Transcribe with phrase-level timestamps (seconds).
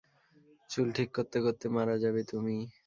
[0.69, 2.57] চুল ঠিক করতে করতে মারা যাবে তুমি।